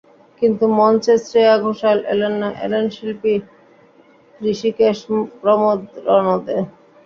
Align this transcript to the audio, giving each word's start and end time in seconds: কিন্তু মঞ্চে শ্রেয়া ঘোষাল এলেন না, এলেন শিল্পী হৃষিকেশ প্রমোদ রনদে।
কিন্তু 0.41 0.65
মঞ্চে 0.77 1.13
শ্রেয়া 1.25 1.55
ঘোষাল 1.65 1.97
এলেন 2.13 2.33
না, 2.41 2.49
এলেন 2.65 2.85
শিল্পী 2.95 3.33
হৃষিকেশ 4.41 4.97
প্রমোদ 5.41 5.79
রনদে। 6.07 6.57